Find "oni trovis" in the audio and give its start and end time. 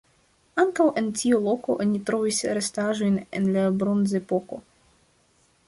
1.85-2.39